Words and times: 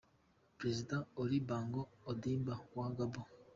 Perezida 0.57 0.95
Ali 1.21 1.39
Bongo 1.47 1.81
Ondimba 2.09 2.53
wa 2.77 2.87
Gabon. 2.97 3.27